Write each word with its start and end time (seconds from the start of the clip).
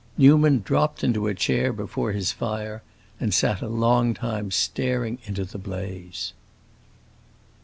Newman 0.17 0.63
dropped 0.65 1.03
into 1.03 1.27
a 1.27 1.35
chair 1.35 1.71
before 1.71 2.11
his 2.11 2.31
fire, 2.31 2.81
and 3.19 3.35
sat 3.35 3.61
a 3.61 3.67
long 3.67 4.15
time 4.15 4.49
staring 4.49 5.19
into 5.27 5.45
the 5.45 5.59
blaze. 5.59 6.33